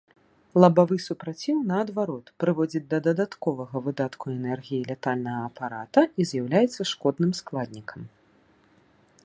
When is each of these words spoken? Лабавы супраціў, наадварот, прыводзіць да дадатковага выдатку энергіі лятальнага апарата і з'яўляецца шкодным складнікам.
Лабавы 0.63 0.95
супраціў, 1.07 1.57
наадварот, 1.71 2.31
прыводзіць 2.43 2.87
да 2.93 2.97
дадатковага 3.07 3.81
выдатку 3.87 4.25
энергіі 4.37 4.81
лятальнага 4.91 5.41
апарата 5.51 6.01
і 6.23 6.27
з'яўляецца 6.31 6.81
шкодным 6.93 7.31
складнікам. 7.41 8.01